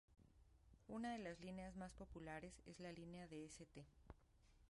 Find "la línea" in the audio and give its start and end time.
2.79-3.27